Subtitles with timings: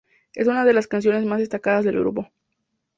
[0.33, 2.31] Es una de las canciones más destacadas del grupo.